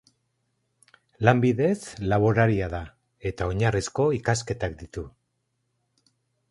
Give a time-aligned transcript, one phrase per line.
[1.29, 1.75] Lanbidez
[2.13, 2.81] laboraria da
[3.33, 5.07] eta oinarrizko ikasketak ditu.